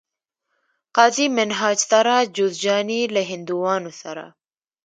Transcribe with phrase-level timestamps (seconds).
[0.95, 4.25] قاضي منهاج سراج جوزجاني له هندوانو سره